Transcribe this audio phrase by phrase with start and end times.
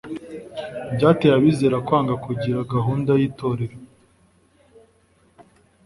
[0.95, 3.77] byateye abizera kwanga kugira gahunda y'itorero.